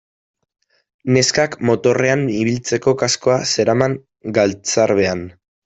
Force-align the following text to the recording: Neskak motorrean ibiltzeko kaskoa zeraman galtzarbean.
Neskak 1.17 1.57
motorrean 1.71 2.25
ibiltzeko 2.39 2.95
kaskoa 3.03 3.39
zeraman 3.53 3.97
galtzarbean. 4.41 5.27